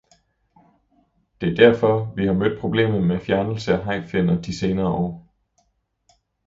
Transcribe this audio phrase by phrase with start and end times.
[1.41, 5.33] Det er derfor, vi har mødt problemet med fjernelse af hajfinner de senere år.